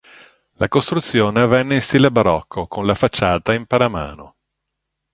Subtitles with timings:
[0.53, 4.35] La costruzione avvenne in stile Barocco con la facciata in paramano.